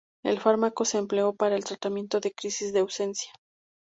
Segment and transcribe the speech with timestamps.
[0.23, 3.31] El fármaco se empleó para el tratamiento de crisis de ausencia.